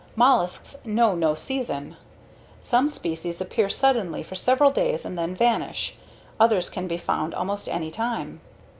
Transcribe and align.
Mollusks 0.15 0.77
know 0.83 1.13
no 1.13 1.35
season. 1.35 1.95
Some 2.63 2.89
species 2.89 3.39
appear 3.39 3.69
suddenly 3.69 4.23
for 4.23 4.33
several 4.33 4.71
days 4.71 5.05
and 5.05 5.15
then 5.15 5.35
vanish; 5.35 5.95
others 6.39 6.71
can 6.71 6.87
be 6.87 6.97
found 6.97 7.35
almost 7.35 7.69
anytime. 7.69 8.41